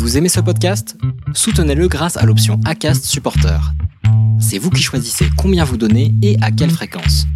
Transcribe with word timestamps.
Vous 0.00 0.16
aimez 0.16 0.30
ce 0.30 0.40
podcast? 0.40 0.96
Soutenez-le 1.34 1.86
grâce 1.86 2.16
à 2.16 2.24
l'option 2.24 2.58
ACAST 2.64 3.04
Supporter. 3.04 3.60
C'est 4.40 4.56
vous 4.56 4.70
qui 4.70 4.80
choisissez 4.80 5.26
combien 5.36 5.62
vous 5.62 5.76
donnez 5.76 6.14
et 6.22 6.38
à 6.40 6.50
quelle 6.50 6.70
fréquence. 6.70 7.26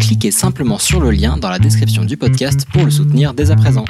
Cliquez 0.00 0.32
simplement 0.32 0.78
sur 0.78 0.98
le 0.98 1.12
lien 1.12 1.36
dans 1.36 1.48
la 1.48 1.60
description 1.60 2.04
du 2.04 2.16
podcast 2.16 2.66
pour 2.72 2.84
le 2.84 2.90
soutenir 2.90 3.32
dès 3.32 3.52
à 3.52 3.56
présent. 3.56 3.84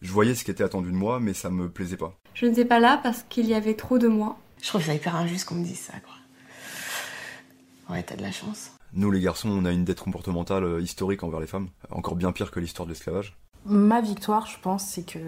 Je 0.00 0.10
voyais 0.10 0.34
ce 0.34 0.42
qui 0.42 0.50
était 0.50 0.64
attendu 0.64 0.90
de 0.90 0.96
moi, 0.96 1.20
mais 1.20 1.34
ça 1.34 1.50
me 1.50 1.68
plaisait 1.68 1.98
pas. 1.98 2.14
Je 2.32 2.46
n'étais 2.46 2.64
pas 2.64 2.80
là 2.80 2.98
parce 3.02 3.26
qu'il 3.28 3.44
y 3.44 3.52
avait 3.52 3.74
trop 3.74 3.98
de 3.98 4.08
moi. 4.08 4.38
Je 4.62 4.68
trouve 4.68 4.82
ça 4.82 4.94
hyper 4.94 5.14
injuste 5.14 5.46
qu'on 5.46 5.56
me 5.56 5.64
dise 5.64 5.80
ça, 5.80 5.92
quoi. 6.00 7.94
Ouais, 7.94 8.02
t'as 8.02 8.16
de 8.16 8.22
la 8.22 8.32
chance. 8.32 8.70
Nous, 8.94 9.10
les 9.10 9.20
garçons, 9.20 9.50
on 9.50 9.66
a 9.66 9.70
une 9.72 9.84
dette 9.84 10.00
comportementale 10.00 10.64
euh, 10.64 10.80
historique 10.80 11.22
envers 11.22 11.40
les 11.40 11.46
femmes, 11.46 11.68
encore 11.90 12.16
bien 12.16 12.32
pire 12.32 12.50
que 12.50 12.58
l'histoire 12.58 12.86
de 12.86 12.92
l'esclavage. 12.92 13.36
Ma 13.66 14.00
victoire, 14.00 14.46
je 14.46 14.58
pense, 14.62 14.82
c'est 14.84 15.04
que 15.04 15.18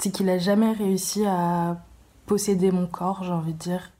c'est 0.00 0.10
qu'il 0.10 0.30
a 0.30 0.38
jamais 0.38 0.72
réussi 0.72 1.26
à 1.26 1.76
posséder 2.24 2.70
mon 2.70 2.86
corps, 2.86 3.22
j'ai 3.22 3.32
envie 3.32 3.52
de 3.52 3.58
dire. 3.58 3.90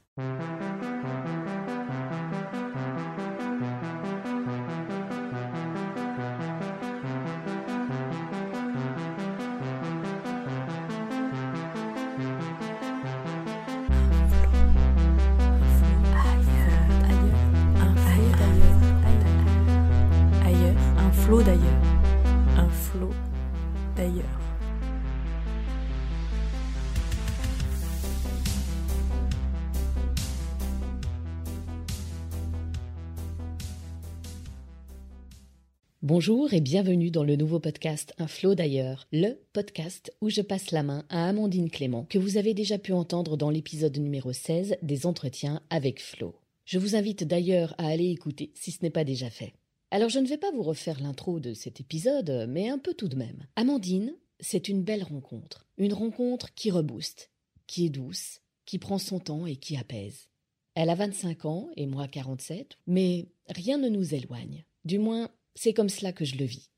Bonjour 36.03 36.51
et 36.51 36.61
bienvenue 36.61 37.11
dans 37.11 37.23
le 37.23 37.35
nouveau 37.35 37.59
podcast 37.59 38.15
Un 38.17 38.25
flot 38.25 38.55
d'ailleurs, 38.55 39.05
le 39.11 39.35
podcast 39.53 40.11
où 40.19 40.31
je 40.31 40.41
passe 40.41 40.71
la 40.71 40.81
main 40.81 41.05
à 41.09 41.29
Amandine 41.29 41.69
Clément, 41.69 42.05
que 42.05 42.17
vous 42.17 42.37
avez 42.37 42.55
déjà 42.55 42.79
pu 42.79 42.91
entendre 42.91 43.37
dans 43.37 43.51
l'épisode 43.51 43.95
numéro 43.99 44.33
16 44.33 44.77
des 44.81 45.05
entretiens 45.05 45.61
avec 45.69 46.01
Flo. 46.01 46.33
Je 46.65 46.79
vous 46.79 46.95
invite 46.95 47.23
d'ailleurs 47.23 47.75
à 47.77 47.85
aller 47.85 48.09
écouter 48.09 48.51
si 48.55 48.71
ce 48.71 48.81
n'est 48.81 48.89
pas 48.89 49.03
déjà 49.03 49.29
fait. 49.29 49.53
Alors 49.91 50.09
je 50.09 50.17
ne 50.17 50.25
vais 50.25 50.39
pas 50.39 50.49
vous 50.51 50.63
refaire 50.63 50.99
l'intro 50.99 51.39
de 51.39 51.53
cet 51.53 51.79
épisode, 51.81 52.47
mais 52.49 52.67
un 52.67 52.79
peu 52.79 52.95
tout 52.95 53.07
de 53.07 53.15
même. 53.15 53.45
Amandine, 53.55 54.15
c'est 54.39 54.69
une 54.69 54.81
belle 54.81 55.03
rencontre. 55.03 55.67
Une 55.77 55.93
rencontre 55.93 56.51
qui 56.55 56.71
rebooste, 56.71 57.29
qui 57.67 57.85
est 57.85 57.89
douce, 57.89 58.41
qui 58.65 58.79
prend 58.79 58.97
son 58.97 59.19
temps 59.19 59.45
et 59.45 59.55
qui 59.55 59.77
apaise. 59.77 60.29
Elle 60.73 60.89
a 60.89 60.95
25 60.95 61.45
ans 61.45 61.69
et 61.77 61.85
moi 61.85 62.07
47, 62.07 62.79
mais 62.87 63.27
rien 63.49 63.77
ne 63.77 63.87
nous 63.87 64.15
éloigne. 64.15 64.65
Du 64.83 64.97
moins, 64.97 65.29
c'est 65.55 65.73
comme 65.73 65.89
cela 65.89 66.13
que 66.13 66.25
je 66.25 66.37
le 66.37 66.45
vis. 66.45 66.69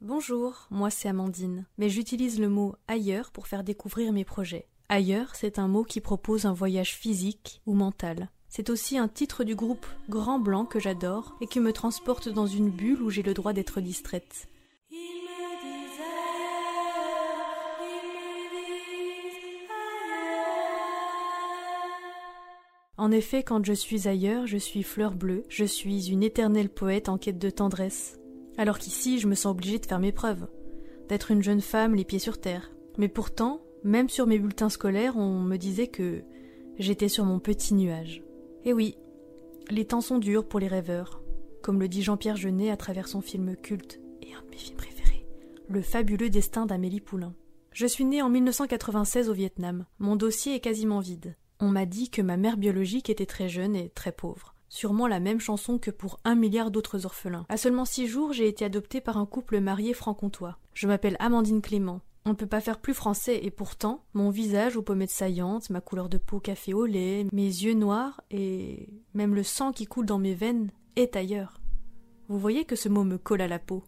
Bonjour, 0.00 0.66
moi 0.70 0.90
c'est 0.90 1.08
Amandine, 1.08 1.66
mais 1.78 1.88
j'utilise 1.88 2.40
le 2.40 2.48
mot 2.48 2.74
ailleurs 2.88 3.30
pour 3.30 3.46
faire 3.46 3.64
découvrir 3.64 4.12
mes 4.12 4.24
projets. 4.24 4.66
Ailleurs, 4.88 5.36
c'est 5.36 5.58
un 5.58 5.68
mot 5.68 5.84
qui 5.84 6.00
propose 6.00 6.44
un 6.44 6.52
voyage 6.52 6.94
physique 6.96 7.62
ou 7.66 7.74
mental. 7.74 8.28
C'est 8.48 8.68
aussi 8.68 8.98
un 8.98 9.08
titre 9.08 9.44
du 9.44 9.54
groupe 9.54 9.86
Grand 10.10 10.38
Blanc 10.38 10.66
que 10.66 10.78
j'adore 10.78 11.36
et 11.40 11.46
qui 11.46 11.60
me 11.60 11.72
transporte 11.72 12.28
dans 12.28 12.46
une 12.46 12.68
bulle 12.68 13.00
où 13.00 13.08
j'ai 13.08 13.22
le 13.22 13.32
droit 13.32 13.54
d'être 13.54 13.80
distraite. 13.80 14.48
En 22.98 23.10
effet, 23.10 23.42
quand 23.42 23.64
je 23.64 23.72
suis 23.72 24.06
ailleurs, 24.06 24.46
je 24.46 24.58
suis 24.58 24.82
fleur 24.82 25.14
bleue, 25.14 25.44
je 25.48 25.64
suis 25.64 26.10
une 26.10 26.22
éternelle 26.22 26.68
poète 26.68 27.08
en 27.08 27.18
quête 27.18 27.38
de 27.38 27.50
tendresse. 27.50 28.18
Alors 28.58 28.78
qu'ici, 28.78 29.18
je 29.18 29.28
me 29.28 29.34
sens 29.34 29.52
obligée 29.52 29.78
de 29.78 29.86
faire 29.86 29.98
mes 29.98 30.12
preuves, 30.12 30.46
d'être 31.08 31.30
une 31.30 31.42
jeune 31.42 31.60
femme 31.60 31.94
les 31.94 32.04
pieds 32.04 32.18
sur 32.18 32.40
terre. 32.40 32.72
Mais 32.98 33.08
pourtant, 33.08 33.62
même 33.84 34.08
sur 34.08 34.26
mes 34.26 34.38
bulletins 34.38 34.68
scolaires, 34.68 35.16
on 35.16 35.40
me 35.40 35.56
disait 35.56 35.88
que 35.88 36.22
j'étais 36.78 37.08
sur 37.08 37.24
mon 37.24 37.38
petit 37.38 37.74
nuage. 37.74 38.22
Et 38.64 38.72
oui, 38.72 38.96
les 39.70 39.86
temps 39.86 40.00
sont 40.00 40.18
durs 40.18 40.46
pour 40.46 40.60
les 40.60 40.68
rêveurs, 40.68 41.22
comme 41.62 41.80
le 41.80 41.88
dit 41.88 42.02
Jean-Pierre 42.02 42.36
Jeunet 42.36 42.70
à 42.70 42.76
travers 42.76 43.08
son 43.08 43.20
film 43.20 43.56
culte 43.56 44.00
et 44.20 44.34
un 44.34 44.42
de 44.42 44.50
mes 44.50 44.56
films 44.56 44.76
préférés, 44.76 45.26
Le 45.68 45.80
fabuleux 45.80 46.30
destin 46.30 46.66
d'Amélie 46.66 47.00
Poulain. 47.00 47.34
Je 47.72 47.86
suis 47.86 48.04
née 48.04 48.20
en 48.20 48.28
1996 48.28 49.30
au 49.30 49.32
Vietnam. 49.32 49.86
Mon 49.98 50.14
dossier 50.14 50.54
est 50.54 50.60
quasiment 50.60 51.00
vide. 51.00 51.36
On 51.58 51.68
m'a 51.68 51.86
dit 51.86 52.10
que 52.10 52.20
ma 52.20 52.36
mère 52.36 52.58
biologique 52.58 53.08
était 53.08 53.24
très 53.24 53.48
jeune 53.48 53.74
et 53.74 53.88
très 53.88 54.12
pauvre. 54.12 54.51
Sûrement 54.72 55.06
la 55.06 55.20
même 55.20 55.38
chanson 55.38 55.76
que 55.76 55.90
pour 55.90 56.18
un 56.24 56.34
milliard 56.34 56.70
d'autres 56.70 57.04
orphelins. 57.04 57.44
À 57.50 57.58
seulement 57.58 57.84
six 57.84 58.06
jours, 58.06 58.32
j'ai 58.32 58.48
été 58.48 58.64
adoptée 58.64 59.02
par 59.02 59.18
un 59.18 59.26
couple 59.26 59.60
marié 59.60 59.92
franc-comtois. 59.92 60.56
Je 60.72 60.86
m'appelle 60.86 61.18
Amandine 61.18 61.60
Clément. 61.60 62.00
On 62.24 62.30
ne 62.30 62.34
peut 62.34 62.46
pas 62.46 62.62
faire 62.62 62.80
plus 62.80 62.94
français 62.94 63.38
et 63.42 63.50
pourtant, 63.50 64.02
mon 64.14 64.30
visage 64.30 64.78
aux 64.78 64.82
pommettes 64.82 65.10
saillantes, 65.10 65.68
ma 65.68 65.82
couleur 65.82 66.08
de 66.08 66.16
peau 66.16 66.40
café 66.40 66.72
au 66.72 66.86
lait, 66.86 67.26
mes 67.32 67.42
yeux 67.42 67.74
noirs 67.74 68.22
et 68.30 68.88
même 69.12 69.34
le 69.34 69.42
sang 69.42 69.72
qui 69.72 69.84
coule 69.84 70.06
dans 70.06 70.18
mes 70.18 70.34
veines 70.34 70.70
est 70.96 71.16
ailleurs. 71.16 71.60
Vous 72.28 72.38
voyez 72.38 72.64
que 72.64 72.74
ce 72.74 72.88
mot 72.88 73.04
me 73.04 73.18
colle 73.18 73.42
à 73.42 73.48
la 73.48 73.58
peau. 73.58 73.84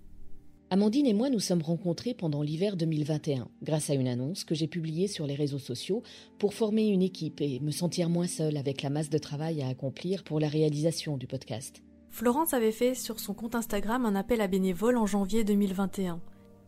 Amandine 0.70 1.06
et 1.06 1.12
moi 1.12 1.28
nous 1.28 1.41
sommes 1.41 1.62
rencontrés 1.62 2.14
pendant 2.14 2.42
l'hiver 2.42 2.76
2021, 2.76 3.48
grâce 3.62 3.91
à 3.91 3.94
une 3.94 4.08
annonce 4.08 4.44
que 4.44 4.54
j'ai 4.54 4.66
publiée 4.66 5.08
sur 5.08 5.26
les 5.26 5.34
réseaux 5.34 5.58
sociaux 5.58 6.02
pour 6.38 6.54
former 6.54 6.88
une 6.88 7.02
équipe 7.02 7.41
et 7.42 7.60
me 7.60 7.70
sentir 7.70 8.08
moins 8.08 8.26
seule 8.26 8.56
avec 8.56 8.82
la 8.82 8.91
masse 8.91 9.10
de 9.10 9.19
travail 9.19 9.62
à 9.62 9.69
accomplir 9.69 10.25
pour 10.25 10.41
la 10.41 10.48
réalisation 10.48 11.16
du 11.16 11.26
podcast. 11.26 11.82
Florence 12.10 12.54
avait 12.54 12.72
fait 12.72 12.94
sur 12.94 13.20
son 13.20 13.34
compte 13.34 13.54
Instagram 13.54 14.06
un 14.06 14.14
appel 14.14 14.41
à 14.41 14.47
bénévoles 14.48 14.97
en 14.97 15.06
janvier 15.06 15.44
2021. 15.44 16.20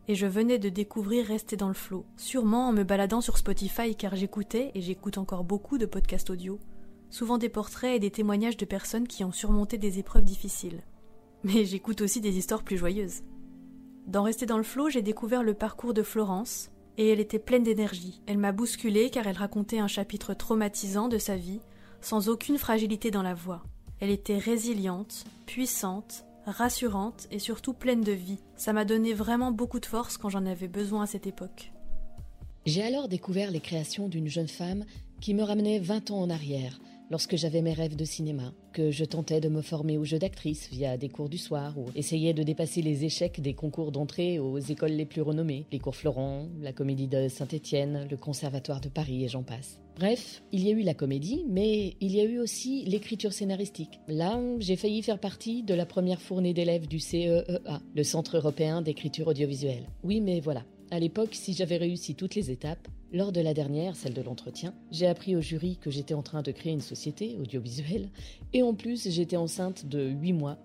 Et 0.07 0.15
je 0.15 0.27
venais 0.27 0.59
de 0.59 0.69
découvrir 0.69 1.25
Rester 1.25 1.57
dans 1.57 1.67
le 1.67 1.73
flot, 1.73 2.05
sûrement 2.17 2.69
en 2.69 2.73
me 2.73 2.83
baladant 2.83 3.19
sur 3.19 3.37
Spotify 3.37 3.95
car 3.95 4.15
j'écoutais, 4.15 4.71
et 4.75 4.81
j'écoute 4.81 5.17
encore 5.17 5.43
beaucoup 5.43 5.77
de 5.77 5.85
podcasts 5.85 6.29
audio, 6.29 6.59
souvent 7.09 7.37
des 7.37 7.49
portraits 7.49 7.95
et 7.95 7.99
des 7.99 8.11
témoignages 8.11 8.57
de 8.57 8.65
personnes 8.65 9.07
qui 9.07 9.23
ont 9.23 9.33
surmonté 9.33 9.77
des 9.77 9.99
épreuves 9.99 10.23
difficiles. 10.23 10.83
Mais 11.43 11.65
j'écoute 11.65 12.01
aussi 12.01 12.21
des 12.21 12.37
histoires 12.37 12.63
plus 12.63 12.77
joyeuses. 12.77 13.21
Dans 14.07 14.23
Rester 14.23 14.45
dans 14.45 14.57
le 14.57 14.63
flot, 14.63 14.89
j'ai 14.89 15.01
découvert 15.01 15.43
le 15.43 15.53
parcours 15.53 15.93
de 15.93 16.01
Florence, 16.01 16.69
et 16.97 17.09
elle 17.09 17.19
était 17.19 17.39
pleine 17.39 17.63
d'énergie. 17.63 18.21
Elle 18.25 18.37
m'a 18.37 18.53
bousculée 18.53 19.09
car 19.09 19.27
elle 19.27 19.35
racontait 19.35 19.79
un 19.79 19.87
chapitre 19.87 20.33
traumatisant 20.33 21.09
de 21.09 21.17
sa 21.17 21.35
vie, 21.35 21.59
sans 21.99 22.29
aucune 22.29 22.57
fragilité 22.57 23.11
dans 23.11 23.21
la 23.21 23.33
voix. 23.33 23.63
Elle 23.99 24.09
était 24.09 24.37
résiliente, 24.37 25.25
puissante, 25.45 26.23
rassurante 26.45 27.27
et 27.31 27.39
surtout 27.39 27.73
pleine 27.73 27.99
de 27.99 28.13
vie. 28.13 28.39
Ça 28.55 28.71
m'a 28.71 28.85
donné 28.85 29.13
vraiment 29.13 29.51
beaucoup 29.51 29.81
de 29.81 29.85
force 29.85 30.17
quand 30.17 30.29
j'en 30.29 30.45
avais 30.45 30.69
besoin 30.69 31.03
à 31.03 31.07
cette 31.07 31.27
époque. 31.27 31.73
J'ai 32.65 32.83
alors 32.83 33.09
découvert 33.09 33.51
les 33.51 33.59
créations 33.59 34.07
d'une 34.07 34.29
jeune 34.29 34.47
femme 34.47 34.85
qui 35.19 35.33
me 35.33 35.43
ramenait 35.43 35.79
20 35.79 36.11
ans 36.11 36.21
en 36.21 36.29
arrière, 36.29 36.79
lorsque 37.09 37.35
j'avais 37.35 37.61
mes 37.61 37.73
rêves 37.73 37.95
de 37.95 38.05
cinéma, 38.05 38.53
que 38.73 38.91
je 38.91 39.05
tentais 39.05 39.39
de 39.39 39.49
me 39.49 39.61
former 39.61 39.97
au 39.97 40.03
jeu 40.03 40.19
d'actrice 40.19 40.69
via 40.69 40.97
des 40.97 41.09
cours 41.09 41.29
du 41.29 41.37
soir 41.37 41.77
ou 41.77 41.85
essayais 41.95 42.33
de 42.33 42.43
dépasser 42.43 42.81
les 42.81 43.05
échecs 43.05 43.41
des 43.41 43.53
concours 43.53 43.91
d'entrée 43.91 44.39
aux 44.39 44.59
écoles 44.59 44.91
les 44.91 45.05
plus 45.05 45.21
renommées, 45.21 45.65
les 45.71 45.79
cours 45.79 45.95
Florent, 45.95 46.47
la 46.61 46.73
comédie 46.73 47.07
de 47.07 47.27
Saint-Étienne, 47.27 48.07
le 48.09 48.17
conservatoire 48.17 48.81
de 48.81 48.89
Paris 48.89 49.23
et 49.23 49.27
j'en 49.27 49.43
passe. 49.43 49.79
Bref, 49.97 50.43
il 50.51 50.63
y 50.63 50.69
a 50.69 50.73
eu 50.73 50.83
la 50.83 50.93
comédie, 50.93 51.43
mais 51.49 51.95
il 52.01 52.15
y 52.15 52.21
a 52.21 52.23
eu 52.23 52.37
aussi 52.37 52.83
l'écriture 52.85 53.33
scénaristique. 53.33 53.99
Là, 54.07 54.39
j'ai 54.59 54.75
failli 54.75 55.01
faire 55.01 55.19
partie 55.19 55.63
de 55.63 55.73
la 55.73 55.87
première 55.87 56.21
fournée 56.21 56.53
d'élèves 56.53 56.87
du 56.87 56.99
CEEA, 56.99 57.81
le 57.95 58.03
Centre 58.03 58.37
européen 58.37 58.83
d'écriture 58.83 59.27
audiovisuelle. 59.27 59.89
Oui, 60.03 60.21
mais 60.21 60.39
voilà. 60.39 60.65
À 60.89 60.99
l'époque, 60.99 61.33
si 61.35 61.53
j'avais 61.53 61.75
réussi 61.75 62.15
toutes 62.15 62.35
les 62.35 62.49
étapes, 62.49 62.87
lors 63.11 63.33
de 63.33 63.41
la 63.41 63.53
dernière, 63.53 63.95
celle 63.97 64.13
de 64.13 64.21
l'entretien, 64.21 64.73
j'ai 64.89 65.05
appris 65.05 65.35
au 65.35 65.41
jury 65.41 65.77
que 65.81 65.91
j'étais 65.91 66.13
en 66.13 66.21
train 66.21 66.41
de 66.41 66.51
créer 66.51 66.71
une 66.71 66.81
société 66.81 67.37
audiovisuelle, 67.39 68.09
et 68.53 68.63
en 68.63 68.73
plus 68.73 69.09
j'étais 69.09 69.35
enceinte 69.35 69.85
de 69.85 70.07
8 70.07 70.33
mois, 70.33 70.57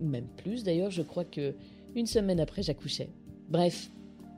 même 0.00 0.28
plus 0.36 0.62
d'ailleurs, 0.62 0.92
je 0.92 1.02
crois 1.02 1.24
que 1.24 1.54
une 1.96 2.06
semaine 2.06 2.38
après 2.38 2.62
j'accouchais. 2.62 3.10
Bref, 3.48 3.90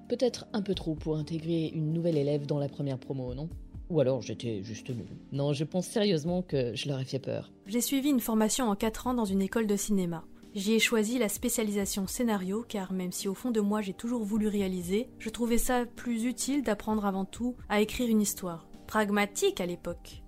peut-être 0.09 0.47
un 0.55 0.63
peu 0.63 0.75
trop 0.75 0.95
pour 0.95 1.19
intégrer 1.19 1.69
une 1.75 1.93
nouvelle 1.93 2.17
élève 2.17 2.47
dans 2.47 2.59
la 2.59 2.69
première 2.69 2.99
promo, 2.99 3.35
non? 3.35 3.51
Ou 3.91 4.01
alors 4.01 4.23
j'étais 4.23 4.63
juste 4.63 4.89
nulle. 4.89 5.05
Non, 5.33 5.53
je 5.53 5.65
pense 5.65 5.87
sérieusement 5.87 6.41
que 6.41 6.75
je 6.75 6.89
leur 6.89 6.99
ai 6.99 7.05
fait 7.05 7.19
peur. 7.19 7.53
J'ai 7.67 7.83
suivi 7.83 8.09
une 8.09 8.21
formation 8.21 8.71
en 8.71 8.77
4 8.77 9.09
ans 9.09 9.15
dans 9.15 9.27
une 9.27 9.43
école 9.43 9.67
de 9.67 9.77
cinéma. 9.77 10.25
J'y 10.55 10.75
ai 10.75 10.79
choisi 10.79 11.19
la 11.19 11.31
spécialisation 11.31 12.07
scénario 12.07 12.63
car 12.69 12.93
même 12.93 13.11
si 13.11 13.27
au 13.27 13.33
fond 13.33 13.51
de 13.51 13.61
moi 13.63 13.81
j'ai 13.81 13.95
toujours 13.95 14.23
voulu 14.23 14.49
réaliser, 14.49 15.09
je 15.19 15.31
trouvais 15.31 15.57
ça 15.57 15.87
plus 15.87 16.25
utile 16.25 16.63
d'apprendre 16.63 17.07
avant 17.07 17.25
tout 17.25 17.57
à 17.71 17.81
écrire 17.81 18.11
une 18.11 18.21
histoire. 18.21 18.69
Pragmatique 18.87 19.63
à 19.63 19.67
l'époque. 19.67 20.23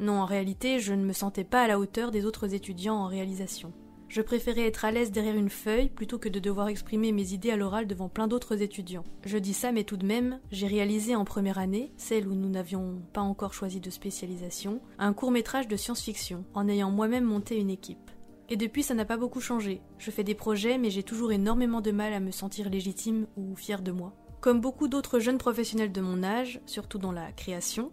Non, 0.00 0.20
en 0.20 0.24
réalité, 0.24 0.78
je 0.80 0.94
ne 0.94 1.04
me 1.04 1.12
sentais 1.12 1.44
pas 1.44 1.62
à 1.62 1.68
la 1.68 1.78
hauteur 1.78 2.10
des 2.10 2.24
autres 2.24 2.54
étudiants 2.54 2.96
en 2.96 3.06
réalisation. 3.06 3.74
Je 4.08 4.22
préférais 4.22 4.66
être 4.66 4.86
à 4.86 4.92
l'aise 4.92 5.10
derrière 5.10 5.36
une 5.36 5.50
feuille 5.50 5.90
plutôt 5.90 6.18
que 6.18 6.30
de 6.30 6.38
devoir 6.38 6.68
exprimer 6.68 7.12
mes 7.12 7.34
idées 7.34 7.50
à 7.50 7.56
l'oral 7.56 7.86
devant 7.86 8.08
plein 8.08 8.28
d'autres 8.28 8.62
étudiants. 8.62 9.04
Je 9.26 9.36
dis 9.36 9.52
ça, 9.52 9.72
mais 9.72 9.84
tout 9.84 9.98
de 9.98 10.06
même, 10.06 10.40
j'ai 10.50 10.68
réalisé 10.68 11.14
en 11.14 11.26
première 11.26 11.58
année, 11.58 11.92
celle 11.98 12.28
où 12.28 12.34
nous 12.34 12.48
n'avions 12.48 13.02
pas 13.12 13.20
encore 13.20 13.52
choisi 13.52 13.80
de 13.80 13.90
spécialisation, 13.90 14.80
un 14.98 15.12
court 15.12 15.32
métrage 15.32 15.68
de 15.68 15.76
science-fiction, 15.76 16.44
en 16.54 16.66
ayant 16.66 16.90
moi-même 16.90 17.24
monté 17.24 17.58
une 17.58 17.70
équipe. 17.70 18.10
Et 18.48 18.56
depuis, 18.56 18.82
ça 18.82 18.94
n'a 18.94 19.04
pas 19.04 19.16
beaucoup 19.16 19.40
changé. 19.40 19.82
Je 19.98 20.10
fais 20.10 20.24
des 20.24 20.34
projets, 20.34 20.78
mais 20.78 20.90
j'ai 20.90 21.02
toujours 21.02 21.32
énormément 21.32 21.80
de 21.80 21.90
mal 21.90 22.12
à 22.12 22.20
me 22.20 22.30
sentir 22.30 22.70
légitime 22.70 23.26
ou 23.36 23.56
fière 23.56 23.82
de 23.82 23.92
moi. 23.92 24.14
Comme 24.40 24.60
beaucoup 24.60 24.86
d'autres 24.86 25.18
jeunes 25.18 25.38
professionnels 25.38 25.92
de 25.92 26.00
mon 26.00 26.22
âge, 26.22 26.60
surtout 26.66 26.98
dans 26.98 27.12
la 27.12 27.32
création, 27.32 27.90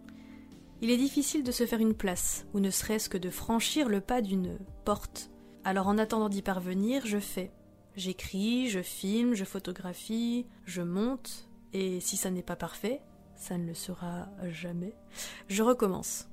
il 0.80 0.90
est 0.90 0.96
difficile 0.96 1.42
de 1.42 1.50
se 1.50 1.66
faire 1.66 1.80
une 1.80 1.94
place, 1.94 2.46
ou 2.52 2.60
ne 2.60 2.70
serait-ce 2.70 3.08
que 3.08 3.18
de 3.18 3.30
franchir 3.30 3.88
le 3.88 4.00
pas 4.00 4.20
d'une 4.20 4.58
porte. 4.84 5.30
Alors 5.64 5.88
en 5.88 5.98
attendant 5.98 6.28
d'y 6.28 6.42
parvenir, 6.42 7.06
je 7.06 7.18
fais. 7.18 7.50
J'écris, 7.96 8.68
je 8.68 8.82
filme, 8.82 9.34
je 9.34 9.44
photographie, 9.44 10.46
je 10.64 10.82
monte, 10.82 11.48
et 11.72 12.00
si 12.00 12.16
ça 12.16 12.30
n'est 12.30 12.42
pas 12.42 12.56
parfait, 12.56 13.00
ça 13.34 13.56
ne 13.56 13.66
le 13.66 13.74
sera 13.74 14.28
jamais, 14.50 14.94
je 15.48 15.62
recommence. 15.62 16.28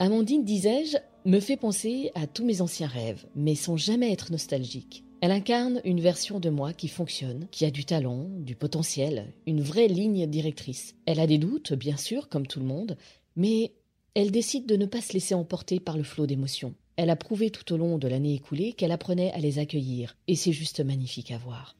Amandine, 0.00 0.44
disais-je, 0.44 0.96
me 1.24 1.38
fait 1.38 1.56
penser 1.56 2.10
à 2.14 2.26
tous 2.26 2.44
mes 2.44 2.60
anciens 2.60 2.88
rêves, 2.88 3.26
mais 3.36 3.54
sans 3.54 3.76
jamais 3.76 4.12
être 4.12 4.32
nostalgique. 4.32 5.04
Elle 5.20 5.30
incarne 5.30 5.80
une 5.84 6.00
version 6.00 6.40
de 6.40 6.50
moi 6.50 6.72
qui 6.72 6.88
fonctionne, 6.88 7.46
qui 7.52 7.64
a 7.64 7.70
du 7.70 7.84
talent, 7.84 8.26
du 8.40 8.56
potentiel, 8.56 9.32
une 9.46 9.62
vraie 9.62 9.86
ligne 9.86 10.26
directrice. 10.26 10.96
Elle 11.06 11.20
a 11.20 11.28
des 11.28 11.38
doutes, 11.38 11.72
bien 11.72 11.96
sûr, 11.96 12.28
comme 12.28 12.46
tout 12.46 12.58
le 12.58 12.66
monde, 12.66 12.96
mais 13.36 13.72
elle 14.14 14.32
décide 14.32 14.66
de 14.66 14.76
ne 14.76 14.86
pas 14.86 15.00
se 15.00 15.12
laisser 15.12 15.34
emporter 15.34 15.78
par 15.78 15.96
le 15.96 16.02
flot 16.02 16.26
d'émotions. 16.26 16.74
Elle 16.96 17.10
a 17.10 17.16
prouvé 17.16 17.50
tout 17.50 17.72
au 17.72 17.76
long 17.76 17.96
de 17.96 18.08
l'année 18.08 18.34
écoulée 18.34 18.72
qu'elle 18.72 18.92
apprenait 18.92 19.32
à 19.32 19.38
les 19.38 19.60
accueillir, 19.60 20.16
et 20.26 20.34
c'est 20.34 20.52
juste 20.52 20.84
magnifique 20.84 21.30
à 21.30 21.38
voir. 21.38 21.76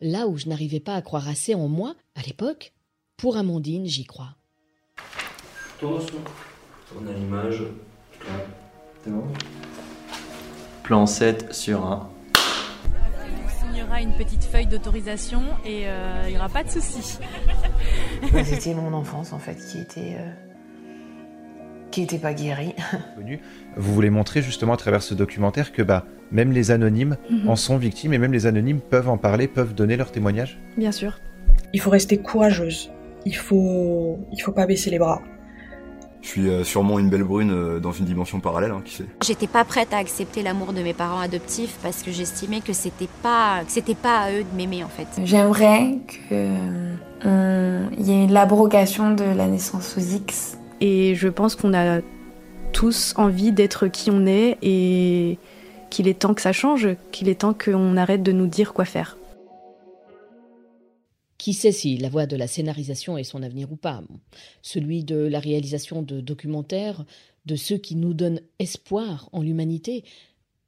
Là 0.00 0.26
où 0.26 0.38
je 0.38 0.48
n'arrivais 0.48 0.80
pas 0.80 0.94
à 0.94 1.02
croire 1.02 1.28
assez 1.28 1.54
en 1.54 1.68
moi, 1.68 1.94
à 2.14 2.22
l'époque, 2.22 2.72
pour 3.18 3.36
Amandine, 3.36 3.86
j'y 3.86 4.04
crois. 4.04 4.36
Tourne 6.88 7.06
On 7.06 7.10
a 7.10 7.12
l'image. 7.14 7.62
C'est 9.04 9.10
bon 9.10 9.24
Plan 10.82 11.06
7 11.06 11.52
sur 11.52 11.84
1. 11.84 12.08
Il 12.34 13.50
signera 13.74 14.00
une 14.00 14.12
petite 14.14 14.44
feuille 14.44 14.66
d'autorisation 14.66 15.42
et 15.64 15.82
euh, 15.86 16.24
il 16.26 16.30
n'y 16.32 16.36
aura 16.38 16.48
pas 16.48 16.64
de 16.64 16.68
souci. 16.70 17.18
C'était 18.44 18.74
mon 18.74 18.92
enfance 18.94 19.32
en 19.32 19.38
fait 19.38 19.54
qui 19.56 19.78
était 19.78 20.16
euh, 20.18 20.30
qui 21.90 22.02
était 22.02 22.18
pas 22.18 22.32
guérie. 22.34 22.74
Vous 23.76 23.94
voulez 23.94 24.10
montrer 24.10 24.40
justement 24.42 24.72
à 24.74 24.76
travers 24.76 25.02
ce 25.02 25.14
documentaire 25.14 25.72
que 25.72 25.82
bah 25.82 26.04
même 26.32 26.52
les 26.52 26.70
anonymes 26.70 27.16
Mhm. 27.30 27.48
en 27.48 27.56
sont 27.56 27.76
victimes 27.76 28.12
et 28.14 28.18
même 28.18 28.32
les 28.32 28.46
anonymes 28.46 28.80
peuvent 28.80 29.08
en 29.08 29.18
parler, 29.18 29.46
peuvent 29.48 29.74
donner 29.74 29.96
leur 29.96 30.10
témoignage? 30.10 30.58
Bien 30.76 30.92
sûr. 30.92 31.18
Il 31.74 31.80
faut 31.80 31.90
rester 31.90 32.16
courageuse. 32.18 32.90
Il 33.26 33.36
faut, 33.36 34.18
il 34.32 34.40
faut 34.40 34.52
pas 34.52 34.66
baisser 34.66 34.90
les 34.90 34.98
bras. 34.98 35.20
Je 36.22 36.28
suis 36.28 36.48
euh, 36.48 36.64
sûrement 36.64 36.98
une 36.98 37.08
belle 37.08 37.22
brune 37.22 37.52
euh, 37.52 37.78
dans 37.80 37.92
une 37.92 38.04
dimension 38.04 38.40
parallèle, 38.40 38.72
hein, 38.72 38.82
qui 38.84 38.94
sait. 38.94 39.06
J'étais 39.24 39.46
pas 39.46 39.64
prête 39.64 39.92
à 39.92 39.98
accepter 39.98 40.42
l'amour 40.42 40.72
de 40.72 40.82
mes 40.82 40.94
parents 40.94 41.20
adoptifs 41.20 41.78
parce 41.82 42.02
que 42.02 42.10
j'estimais 42.10 42.60
que 42.60 42.72
c'était 42.72 43.08
pas 43.22 43.62
que 43.64 43.70
c'était 43.70 43.94
pas 43.94 44.18
à 44.18 44.32
eux 44.32 44.44
de 44.44 44.56
m'aimer 44.56 44.82
en 44.84 44.88
fait. 44.88 45.06
J'aimerais 45.24 45.98
qu'il 46.28 48.06
y 48.06 48.12
ait 48.12 48.26
l'abrogation 48.26 49.12
de 49.14 49.24
la 49.24 49.46
naissance 49.46 49.88
sous 49.88 50.14
X. 50.14 50.58
Et 50.80 51.14
je 51.14 51.28
pense 51.28 51.54
qu'on 51.54 51.74
a 51.74 52.00
tous 52.72 53.14
envie 53.16 53.52
d'être 53.52 53.88
qui 53.88 54.10
on 54.10 54.26
est 54.26 54.58
et 54.62 55.38
qu'il 55.90 56.08
est 56.08 56.18
temps 56.18 56.34
que 56.34 56.42
ça 56.42 56.52
change, 56.52 56.88
qu'il 57.12 57.28
est 57.28 57.40
temps 57.40 57.54
qu'on 57.54 57.96
arrête 57.96 58.22
de 58.22 58.32
nous 58.32 58.46
dire 58.46 58.72
quoi 58.72 58.84
faire. 58.84 59.17
Qui 61.38 61.54
sait 61.54 61.72
si 61.72 61.96
la 61.96 62.08
voie 62.08 62.26
de 62.26 62.36
la 62.36 62.48
scénarisation 62.48 63.16
est 63.16 63.24
son 63.24 63.44
avenir 63.44 63.70
ou 63.70 63.76
pas? 63.76 64.02
Celui 64.60 65.04
de 65.04 65.16
la 65.16 65.38
réalisation 65.38 66.02
de 66.02 66.20
documentaires, 66.20 67.04
de 67.46 67.54
ceux 67.54 67.78
qui 67.78 67.94
nous 67.94 68.12
donnent 68.12 68.40
espoir 68.58 69.30
en 69.32 69.42
l'humanité, 69.42 70.04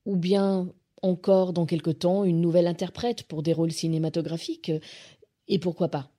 ou 0.07 0.17
bien 0.17 0.73
encore 1.03 1.53
dans 1.53 1.67
quelque 1.67 1.91
temps 1.91 2.25
une 2.25 2.41
nouvelle 2.41 2.69
interprète 2.69 3.25
pour 3.25 3.43
des 3.43 3.53
rôles 3.53 3.73
cinématographiques? 3.73 4.73
Et 5.49 5.59
pourquoi 5.59 5.89
pas? 5.89 6.11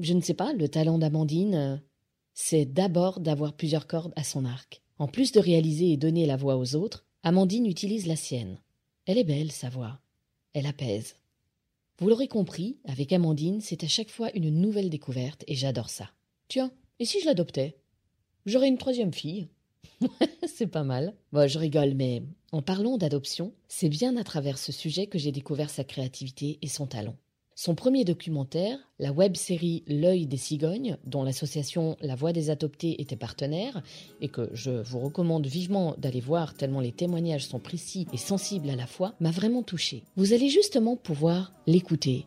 Je 0.00 0.14
ne 0.14 0.20
sais 0.20 0.34
pas, 0.34 0.52
le 0.52 0.68
talent 0.68 0.98
d'Amandine, 0.98 1.82
c'est 2.34 2.64
d'abord 2.64 3.20
d'avoir 3.20 3.52
plusieurs 3.54 3.88
cordes 3.88 4.12
à 4.16 4.22
son 4.22 4.44
arc. 4.44 4.80
En 4.98 5.08
plus 5.08 5.32
de 5.32 5.40
réaliser 5.40 5.90
et 5.90 5.96
donner 5.96 6.26
la 6.26 6.36
voix 6.36 6.56
aux 6.56 6.76
autres, 6.76 7.04
Amandine 7.24 7.66
utilise 7.66 8.06
la 8.06 8.16
sienne. 8.16 8.60
Elle 9.06 9.18
est 9.18 9.24
belle, 9.24 9.50
sa 9.50 9.68
voix. 9.68 9.98
Elle 10.52 10.66
apaise. 10.66 11.16
Vous 11.98 12.08
l'aurez 12.08 12.28
compris, 12.28 12.78
avec 12.84 13.12
Amandine, 13.12 13.60
c'est 13.60 13.84
à 13.84 13.88
chaque 13.88 14.10
fois 14.10 14.30
une 14.34 14.50
nouvelle 14.50 14.90
découverte 14.90 15.44
et 15.46 15.54
j'adore 15.54 15.90
ça. 15.90 16.10
Tiens, 16.48 16.72
et 16.98 17.04
si 17.04 17.20
je 17.20 17.26
l'adoptais? 17.26 17.76
J'aurais 18.46 18.68
une 18.68 18.78
troisième 18.78 19.12
fille. 19.12 19.48
c'est 20.46 20.66
pas 20.66 20.82
mal. 20.84 21.14
Bon, 21.32 21.48
je 21.48 21.58
rigole, 21.58 21.94
mais 21.94 22.22
en 22.50 22.62
parlant 22.62 22.98
d'adoption, 22.98 23.52
c'est 23.68 23.88
bien 23.88 24.16
à 24.16 24.24
travers 24.24 24.58
ce 24.58 24.72
sujet 24.72 25.06
que 25.06 25.18
j'ai 25.18 25.32
découvert 25.32 25.70
sa 25.70 25.84
créativité 25.84 26.58
et 26.62 26.68
son 26.68 26.86
talent. 26.86 27.16
Son 27.64 27.76
premier 27.76 28.04
documentaire, 28.04 28.76
la 28.98 29.12
web-série 29.12 29.84
L'œil 29.86 30.26
des 30.26 30.36
cigognes, 30.36 30.96
dont 31.04 31.22
l'association 31.22 31.96
La 32.00 32.16
Voix 32.16 32.32
des 32.32 32.50
Adoptés 32.50 33.00
était 33.00 33.14
partenaire, 33.14 33.84
et 34.20 34.26
que 34.26 34.50
je 34.52 34.82
vous 34.82 34.98
recommande 34.98 35.46
vivement 35.46 35.94
d'aller 35.96 36.18
voir 36.18 36.54
tellement 36.54 36.80
les 36.80 36.90
témoignages 36.90 37.46
sont 37.46 37.60
précis 37.60 38.08
et 38.12 38.16
sensibles 38.16 38.68
à 38.68 38.74
la 38.74 38.88
fois, 38.88 39.14
m'a 39.20 39.30
vraiment 39.30 39.62
touché. 39.62 40.02
Vous 40.16 40.32
allez 40.32 40.48
justement 40.48 40.96
pouvoir 40.96 41.52
l'écouter. 41.68 42.26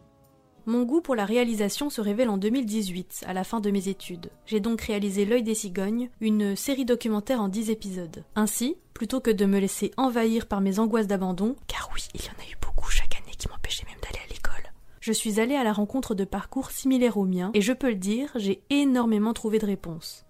Mon 0.68 0.84
goût 0.84 1.02
pour 1.02 1.16
la 1.16 1.26
réalisation 1.26 1.90
se 1.90 2.00
révèle 2.00 2.30
en 2.30 2.38
2018, 2.38 3.26
à 3.28 3.34
la 3.34 3.44
fin 3.44 3.60
de 3.60 3.72
mes 3.72 3.90
études. 3.90 4.30
J'ai 4.46 4.62
donc 4.62 4.80
réalisé 4.80 5.26
L'œil 5.26 5.44
des 5.44 5.54
cigognes, 5.54 6.12
une 6.22 6.56
série 6.56 6.86
documentaire 6.86 7.42
en 7.42 7.50
10 7.50 7.72
épisodes. 7.72 8.24
Ainsi, 8.36 8.78
plutôt 8.94 9.20
que 9.20 9.32
de 9.32 9.46
me 9.46 9.60
laisser 9.60 9.92
envahir 9.98 10.46
par 10.46 10.62
mes 10.62 10.80
angoisses 10.80 11.08
d'abandon, 11.08 11.58
car 11.68 11.90
oui, 11.94 12.04
il 12.14 12.22
y 12.22 12.30
en 12.30 12.42
a 12.42 12.50
eu 12.50 12.56
beaucoup 12.62 12.90
chaque 12.90 13.18
année 13.18 13.36
qui 13.38 13.50
m'empêchaient 13.50 13.86
même 13.86 14.00
d'aller 14.02 14.24
à 14.24 14.30
l'école, 14.30 14.72
je 15.06 15.14
suis 15.14 15.40
allée 15.40 15.54
à 15.54 15.64
la 15.64 15.72
rencontre 15.72 16.16
de 16.16 16.24
parcours 16.24 16.72
similaires 16.72 17.18
aux 17.18 17.26
miens, 17.26 17.52
et 17.54 17.62
je 17.62 17.74
peux 17.74 17.90
le 17.90 17.96
dire, 17.96 18.32
j'ai 18.38 18.64
énormément 18.72 19.34
trouvé 19.34 19.60
de 19.60 19.66
réponses. 19.68 20.26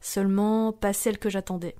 Seulement 0.00 0.72
pas 0.72 0.92
celles 0.92 1.18
que 1.18 1.28
j'attendais. 1.28 1.74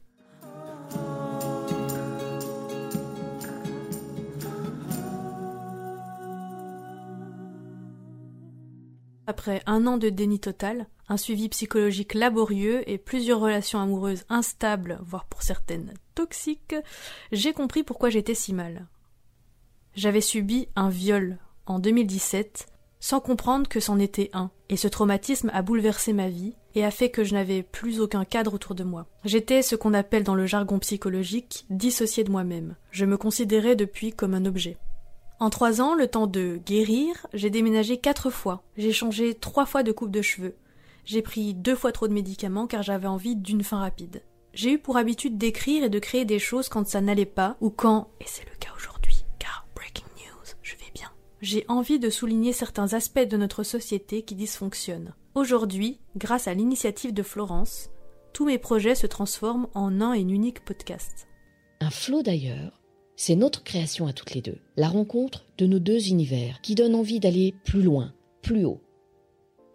Après 9.28 9.62
un 9.66 9.86
an 9.86 9.96
de 9.96 10.08
déni 10.08 10.40
total, 10.40 10.88
un 11.08 11.18
suivi 11.18 11.48
psychologique 11.48 12.14
laborieux 12.14 12.82
et 12.90 12.98
plusieurs 12.98 13.38
relations 13.38 13.78
amoureuses 13.78 14.24
instables, 14.28 14.98
voire 15.02 15.26
pour 15.26 15.42
certaines 15.42 15.94
toxiques, 16.16 16.74
j'ai 17.30 17.52
compris 17.52 17.84
pourquoi 17.84 18.10
j'étais 18.10 18.34
si 18.34 18.54
mal. 18.54 18.88
J'avais 19.94 20.20
subi 20.20 20.66
un 20.74 20.88
viol 20.88 21.38
en 21.70 21.78
2017 21.78 22.68
sans 23.00 23.20
comprendre 23.20 23.68
que 23.68 23.80
c'en 23.80 23.98
était 23.98 24.30
un, 24.32 24.50
et 24.68 24.76
ce 24.76 24.88
traumatisme 24.88 25.50
a 25.54 25.62
bouleversé 25.62 26.12
ma 26.12 26.28
vie 26.28 26.54
et 26.74 26.84
a 26.84 26.90
fait 26.90 27.10
que 27.10 27.24
je 27.24 27.34
n'avais 27.34 27.62
plus 27.62 28.00
aucun 28.00 28.24
cadre 28.24 28.54
autour 28.54 28.74
de 28.74 28.84
moi. 28.84 29.06
J'étais 29.24 29.62
ce 29.62 29.76
qu'on 29.76 29.94
appelle 29.94 30.24
dans 30.24 30.34
le 30.34 30.46
jargon 30.46 30.78
psychologique 30.78 31.64
dissocié 31.70 32.24
de 32.24 32.30
moi-même. 32.30 32.74
Je 32.90 33.04
me 33.04 33.16
considérais 33.16 33.76
depuis 33.76 34.12
comme 34.12 34.34
un 34.34 34.46
objet. 34.46 34.76
En 35.40 35.50
trois 35.50 35.80
ans, 35.80 35.94
le 35.94 36.08
temps 36.08 36.26
de 36.26 36.60
guérir, 36.66 37.26
j'ai 37.32 37.50
déménagé 37.50 37.98
quatre 37.98 38.30
fois. 38.30 38.64
J'ai 38.76 38.92
changé 38.92 39.34
trois 39.34 39.66
fois 39.66 39.84
de 39.84 39.92
coupe 39.92 40.10
de 40.10 40.22
cheveux. 40.22 40.56
J'ai 41.04 41.22
pris 41.22 41.54
deux 41.54 41.76
fois 41.76 41.92
trop 41.92 42.08
de 42.08 42.12
médicaments 42.12 42.66
car 42.66 42.82
j'avais 42.82 43.06
envie 43.06 43.36
d'une 43.36 43.62
fin 43.62 43.78
rapide. 43.78 44.22
J'ai 44.52 44.72
eu 44.72 44.78
pour 44.78 44.96
habitude 44.96 45.38
d'écrire 45.38 45.84
et 45.84 45.88
de 45.88 45.98
créer 46.00 46.24
des 46.24 46.40
choses 46.40 46.68
quand 46.68 46.88
ça 46.88 47.00
n'allait 47.00 47.24
pas 47.24 47.56
ou 47.60 47.70
quand, 47.70 48.10
et 48.20 48.24
c'est 48.26 48.44
le 48.44 48.56
cas 48.58 48.70
aujourd'hui, 48.76 49.24
car 49.38 49.66
breaking 49.76 50.06
news, 50.16 50.54
je 50.62 50.72
vais 50.72 50.90
bien. 50.92 51.10
J'ai 51.40 51.64
envie 51.68 52.00
de 52.00 52.10
souligner 52.10 52.52
certains 52.52 52.94
aspects 52.94 53.20
de 53.20 53.36
notre 53.36 53.62
société 53.62 54.22
qui 54.22 54.34
dysfonctionnent. 54.34 55.14
Aujourd'hui, 55.36 56.00
grâce 56.16 56.48
à 56.48 56.54
l'initiative 56.54 57.14
de 57.14 57.22
Florence, 57.22 57.90
tous 58.32 58.44
mes 58.44 58.58
projets 58.58 58.96
se 58.96 59.06
transforment 59.06 59.68
en 59.74 60.00
un 60.00 60.14
et 60.14 60.20
unique 60.20 60.64
podcast. 60.64 61.28
Un 61.80 61.90
flot 61.90 62.22
d'ailleurs, 62.22 62.82
c'est 63.14 63.36
notre 63.36 63.62
création 63.62 64.08
à 64.08 64.12
toutes 64.12 64.34
les 64.34 64.42
deux, 64.42 64.58
la 64.76 64.88
rencontre 64.88 65.46
de 65.58 65.66
nos 65.66 65.78
deux 65.78 66.08
univers 66.08 66.60
qui 66.60 66.74
donne 66.74 66.96
envie 66.96 67.20
d'aller 67.20 67.54
plus 67.64 67.82
loin, 67.82 68.12
plus 68.42 68.64
haut. 68.64 68.80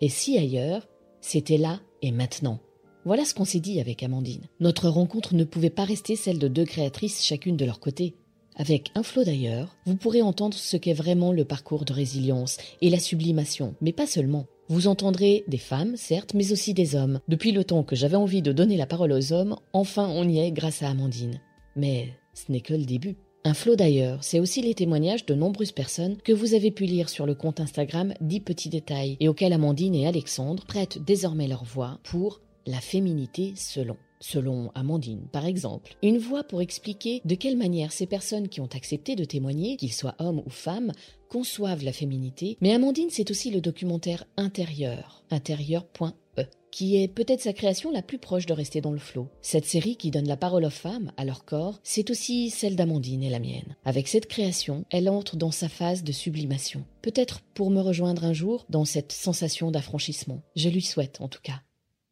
Et 0.01 0.09
si 0.09 0.37
ailleurs, 0.37 0.89
c'était 1.21 1.57
là 1.57 1.79
et 2.01 2.11
maintenant? 2.11 2.59
Voilà 3.05 3.23
ce 3.23 3.33
qu'on 3.33 3.45
s'est 3.45 3.61
dit 3.61 3.79
avec 3.79 4.03
Amandine. 4.03 4.47
Notre 4.59 4.89
rencontre 4.89 5.33
ne 5.33 5.45
pouvait 5.45 5.69
pas 5.69 5.85
rester 5.85 6.17
celle 6.17 6.39
de 6.39 6.49
deux 6.49 6.65
créatrices 6.65 7.23
chacune 7.23 7.55
de 7.55 7.65
leur 7.65 7.79
côté. 7.79 8.15
Avec 8.55 8.91
Un 8.95 9.03
flot 9.03 9.23
d'ailleurs, 9.23 9.75
vous 9.85 9.95
pourrez 9.95 10.21
entendre 10.21 10.55
ce 10.55 10.77
qu'est 10.77 10.93
vraiment 10.93 11.31
le 11.31 11.45
parcours 11.45 11.85
de 11.85 11.93
résilience 11.93 12.57
et 12.81 12.89
la 12.89 12.99
sublimation, 12.99 13.75
mais 13.81 13.93
pas 13.93 14.05
seulement. 14.07 14.45
Vous 14.69 14.87
entendrez 14.87 15.43
des 15.47 15.57
femmes, 15.57 15.95
certes, 15.97 16.33
mais 16.33 16.51
aussi 16.51 16.73
des 16.73 16.95
hommes. 16.95 17.19
Depuis 17.27 17.51
le 17.51 17.63
temps 17.63 17.83
que 17.83 17.95
j'avais 17.95 18.15
envie 18.15 18.41
de 18.41 18.51
donner 18.51 18.77
la 18.77 18.85
parole 18.85 19.11
aux 19.11 19.33
hommes, 19.33 19.55
enfin 19.73 20.07
on 20.07 20.27
y 20.27 20.39
est 20.39 20.51
grâce 20.51 20.83
à 20.83 20.89
Amandine. 20.89 21.41
Mais 21.75 22.09
ce 22.33 22.51
n'est 22.51 22.61
que 22.61 22.73
le 22.73 22.85
début. 22.85 23.17
Un 23.45 23.53
flot 23.53 23.75
d'ailleurs, 23.75 24.23
c'est 24.23 24.39
aussi 24.39 24.61
les 24.61 24.73
témoignages 24.73 25.25
de 25.25 25.33
nombreuses 25.33 25.73
personnes 25.73 26.17
que 26.23 26.31
vous 26.31 26.53
avez 26.53 26.71
pu 26.71 26.85
lire 26.85 27.09
sur 27.09 27.25
le 27.25 27.35
compte 27.35 27.59
Instagram 27.59 28.13
10 28.21 28.39
petits 28.39 28.69
détails 28.69 29.17
et 29.19 29.27
auxquels 29.27 29.51
Amandine 29.51 29.95
et 29.95 30.07
Alexandre 30.07 30.63
prêtent 30.65 31.03
désormais 31.03 31.47
leur 31.47 31.65
voix 31.65 31.99
pour 32.03 32.39
la 32.65 32.79
féminité 32.79 33.53
selon. 33.57 33.97
Selon 34.25 34.71
Amandine, 34.73 35.27
par 35.33 35.45
exemple, 35.45 35.97
une 36.01 36.17
voix 36.17 36.45
pour 36.45 36.61
expliquer 36.61 37.21
de 37.25 37.35
quelle 37.35 37.57
manière 37.57 37.91
ces 37.91 38.05
personnes 38.05 38.47
qui 38.47 38.61
ont 38.61 38.69
accepté 38.73 39.17
de 39.17 39.25
témoigner, 39.25 39.75
qu'ils 39.75 39.91
soient 39.91 40.15
hommes 40.17 40.41
ou 40.45 40.49
femmes, 40.49 40.93
conçoivent 41.27 41.83
la 41.83 41.91
féminité, 41.91 42.57
mais 42.61 42.71
Amandine, 42.73 43.09
c'est 43.09 43.31
aussi 43.31 43.51
le 43.51 43.59
documentaire 43.59 44.23
intérieur, 44.37 45.25
intérieur.e, 45.29 46.43
qui 46.71 47.03
est 47.03 47.09
peut-être 47.09 47.41
sa 47.41 47.51
création 47.51 47.91
la 47.91 48.01
plus 48.01 48.17
proche 48.17 48.45
de 48.45 48.53
rester 48.53 48.79
dans 48.79 48.93
le 48.93 48.97
flot. 48.97 49.27
Cette 49.41 49.65
série 49.65 49.97
qui 49.97 50.09
donne 50.09 50.29
la 50.29 50.37
parole 50.37 50.63
aux 50.63 50.69
femmes, 50.69 51.11
à 51.17 51.25
leur 51.25 51.43
corps, 51.43 51.81
c'est 51.83 52.09
aussi 52.09 52.49
celle 52.49 52.77
d'Amandine 52.77 53.23
et 53.23 53.29
la 53.29 53.39
mienne. 53.39 53.75
Avec 53.83 54.07
cette 54.07 54.27
création, 54.27 54.85
elle 54.89 55.09
entre 55.09 55.35
dans 55.35 55.51
sa 55.51 55.67
phase 55.67 56.01
de 56.01 56.13
sublimation. 56.13 56.85
Peut-être 57.01 57.41
pour 57.53 57.71
me 57.71 57.81
rejoindre 57.81 58.23
un 58.23 58.33
jour 58.33 58.65
dans 58.69 58.85
cette 58.85 59.11
sensation 59.11 59.69
d'affranchissement. 59.69 60.41
Je 60.55 60.69
lui 60.69 60.81
souhaite 60.81 61.19
en 61.19 61.27
tout 61.27 61.41
cas. 61.43 61.61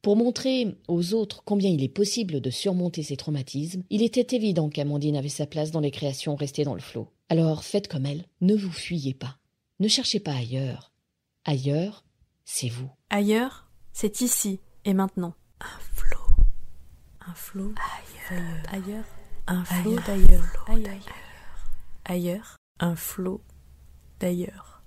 Pour 0.02 0.16
montrer 0.16 0.78
aux 0.88 1.14
autres 1.14 1.44
combien 1.46 1.70
il 1.70 1.84
est 1.84 1.90
possible 1.90 2.42
de 2.42 2.50
surmonter 2.50 3.04
ces 3.04 3.18
traumatismes, 3.18 3.84
il 3.92 4.02
était 4.02 4.36
évident 4.36 4.70
qu'Amandine 4.70 5.16
avait 5.16 5.30
sa 5.30 5.46
place 5.46 5.70
dans 5.70 5.80
les 5.80 5.92
créations 5.92 6.36
restées 6.36 6.64
dans 6.64 6.74
le 6.74 6.82
flot. 6.82 7.08
Alors 7.30 7.64
faites 7.64 7.88
comme 7.88 8.08
elle, 8.08 8.26
ne 8.42 8.56
vous 8.56 8.72
fuyez 8.72 9.14
pas. 9.14 9.38
Ne 9.80 9.88
cherchez 9.88 10.20
pas 10.20 10.34
ailleurs. 10.34 10.92
Ailleurs, 11.46 12.04
c'est 12.46 12.70
vous. 12.70 12.90
Ailleurs, 13.12 13.70
c'est 13.94 14.22
ici 14.22 14.60
et 14.86 14.94
maintenant. 14.94 15.36
Un 15.60 15.80
flot. 15.94 16.36
Un 17.28 17.34
flot. 17.36 17.74
Ailleurs. 18.30 18.64
Ailleurs. 18.72 19.06
Un 19.46 19.64
flot 19.64 19.96
d'ailleurs. 20.08 20.66
Ailleurs. 20.68 20.96
Ailleurs. 22.06 22.58
Un 22.80 22.96
flot 22.96 23.42
d'ailleurs. 24.20 24.82